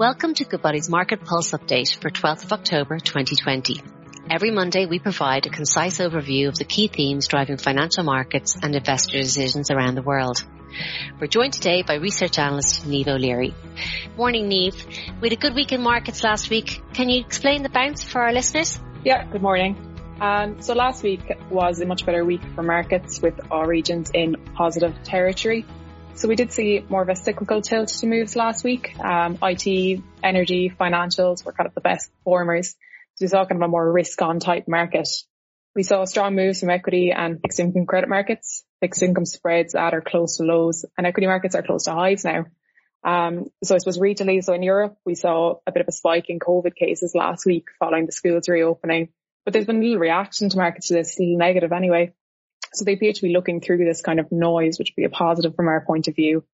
[0.00, 3.82] Welcome to Goodbody's Market Pulse Update for 12th of October 2020.
[4.30, 8.74] Every Monday we provide a concise overview of the key themes driving financial markets and
[8.74, 10.42] investor decisions around the world.
[11.20, 13.54] We're joined today by research analyst Niamh O'Leary.
[14.16, 15.20] Morning Niamh.
[15.20, 16.80] We had a good week in markets last week.
[16.94, 18.80] Can you explain the bounce for our listeners?
[19.04, 19.76] Yeah, good morning.
[20.18, 24.36] Um, so last week was a much better week for markets with all regions in
[24.54, 25.66] positive territory.
[26.14, 28.98] So we did see more of a cyclical tilt to moves last week.
[28.98, 32.76] Um, IT, energy, financials were kind of the best performers.
[33.14, 35.08] So we saw kind of a more risk on type market.
[35.74, 38.64] We saw strong moves from equity and fixed income credit markets.
[38.80, 42.24] Fixed income spreads at or close to lows and equity markets are close to highs
[42.24, 42.46] now.
[43.02, 46.26] Um, so I suppose regionally, so in Europe, we saw a bit of a spike
[46.28, 49.08] in COVID cases last week following the schools reopening,
[49.44, 52.12] but there's been little reaction to markets to this, little negative anyway.
[52.72, 55.10] So they appear to be looking through this kind of noise, which would be a
[55.10, 56.44] positive from our point of view.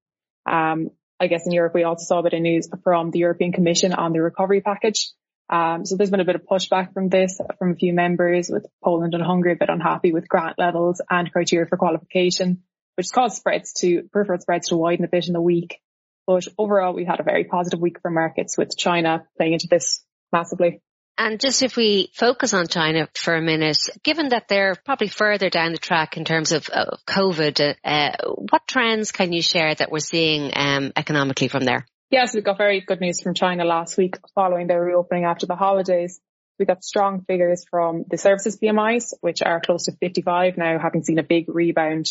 [0.45, 3.51] Um, I guess in Europe, we also saw a bit of news from the European
[3.51, 5.11] Commission on the recovery package.
[5.49, 8.65] Um, so there's been a bit of pushback from this from a few members with
[8.83, 12.63] Poland and Hungary a bit unhappy with grant levels and criteria for qualification,
[12.95, 15.79] which caused spreads to, peripheral spreads to widen a bit in the week.
[16.25, 20.03] But overall, we had a very positive week for markets with China playing into this
[20.33, 20.81] massively.
[21.17, 25.49] And just if we focus on China for a minute, given that they're probably further
[25.49, 28.11] down the track in terms of uh, COVID, uh,
[28.51, 31.87] what trends can you share that we're seeing um, economically from there?
[32.11, 35.55] Yes, we got very good news from China last week following their reopening after the
[35.55, 36.21] holidays.
[36.59, 41.03] We got strong figures from the services PMIs, which are close to 55 now, having
[41.03, 42.07] seen a big rebound.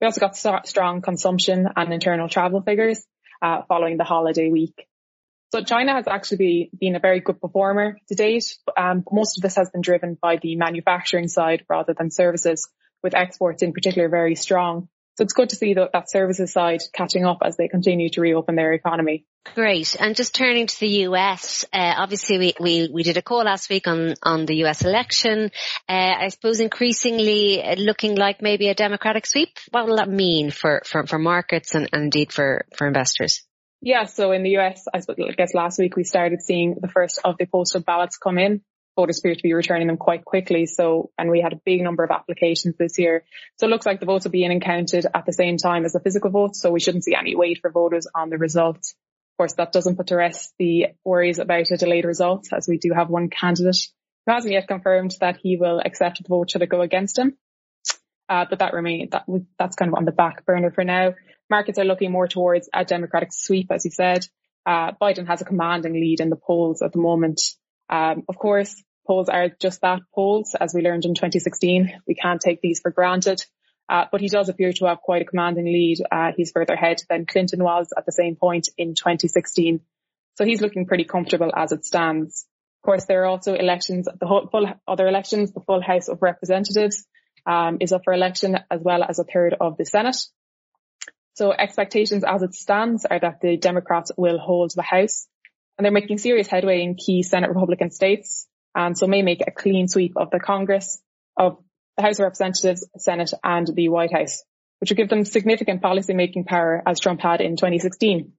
[0.00, 3.04] We also got st- strong consumption and internal travel figures
[3.40, 4.86] uh, following the holiday week.
[5.52, 8.56] So China has actually been a very good performer to date.
[8.74, 12.70] Um, most of this has been driven by the manufacturing side rather than services,
[13.02, 14.88] with exports in particular very strong.
[15.18, 18.22] So it's good to see that, that services side catching up as they continue to
[18.22, 19.26] reopen their economy.
[19.54, 19.94] Great.
[20.00, 23.68] And just turning to the US, uh, obviously we, we, we did a call last
[23.68, 25.50] week on, on the US election.
[25.86, 29.58] Uh, I suppose increasingly looking like maybe a democratic sweep.
[29.70, 33.44] What will that mean for, for, for markets and, and indeed for, for investors?
[33.84, 35.00] Yeah, so in the US, I
[35.36, 38.62] guess last week we started seeing the first of the postal ballots come in.
[38.94, 40.66] Voters appear to be returning them quite quickly.
[40.66, 43.24] So, and we had a big number of applications this year.
[43.58, 45.84] So it looks like the votes will be in and counted at the same time
[45.84, 46.60] as the physical votes.
[46.60, 48.94] So we shouldn't see any wait for voters on the results.
[49.32, 52.78] Of course, that doesn't put to rest the worries about a delayed result as we
[52.78, 53.88] do have one candidate
[54.26, 57.36] who hasn't yet confirmed that he will accept the vote should it go against him.
[58.32, 59.24] Uh, but that remains, that,
[59.58, 61.12] that's kind of on the back burner for now
[61.52, 64.26] markets are looking more towards a democratic sweep, as you said.
[64.64, 67.40] Uh, Biden has a commanding lead in the polls at the moment.
[67.90, 71.92] Um, of course, polls are just that polls, as we learned in 2016.
[72.06, 73.44] We can't take these for granted.
[73.88, 75.98] Uh, but he does appear to have quite a commanding lead.
[76.10, 79.80] Uh, he's further ahead than Clinton was at the same point in 2016.
[80.38, 82.46] So he's looking pretty comfortable as it stands.
[82.80, 86.22] Of course, there are also elections, the whole, full other elections, the full House of
[86.22, 87.04] Representatives
[87.46, 90.16] um, is up for election as well as a third of the Senate.
[91.34, 95.26] So expectations as it stands are that the Democrats will hold the House
[95.76, 99.50] and they're making serious headway in key Senate Republican states and so may make a
[99.50, 101.00] clean sweep of the Congress,
[101.36, 101.58] of
[101.96, 104.42] the House of Representatives, Senate and the White House,
[104.80, 108.32] which would give them significant policy making power as Trump had in 2016.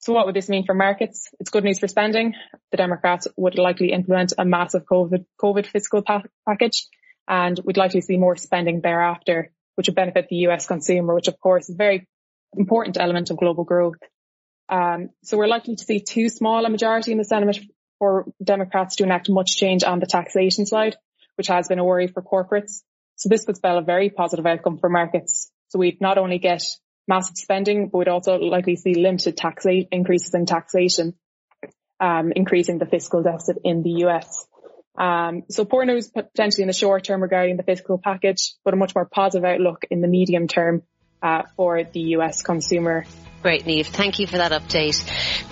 [0.00, 1.28] So what would this mean for markets?
[1.40, 2.34] It's good news for spending.
[2.70, 6.86] The Democrats would likely implement a massive COVID, COVID fiscal pa- package
[7.30, 11.40] and we'd likely see more spending thereafter which would benefit the US consumer, which of
[11.40, 12.06] course is a very
[12.54, 13.96] important element of global growth.
[14.68, 17.58] Um, so we're likely to see too small a majority in the Senate
[17.98, 20.96] for Democrats to enact much change on the taxation side,
[21.36, 22.82] which has been a worry for corporates.
[23.16, 25.50] So this could spell a very positive outcome for markets.
[25.68, 26.62] So we'd not only get
[27.08, 31.14] massive spending, but we'd also likely see limited tax increases in taxation,
[32.00, 34.46] um, increasing the fiscal deficit in the US.
[34.96, 38.76] Um, so poor news potentially in the short term regarding the fiscal package, but a
[38.76, 40.82] much more positive outlook in the medium term
[41.22, 43.04] uh, for the US consumer.
[43.42, 43.86] Great, Niamh.
[43.86, 45.02] Thank you for that update.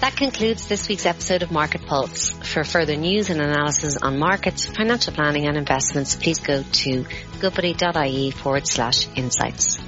[0.00, 2.31] That concludes this week's episode of Market Pulse.
[2.31, 7.06] For further news and analysis on markets, financial planning and investments, please go to
[7.41, 9.79] goodbody.ie forward slash insights.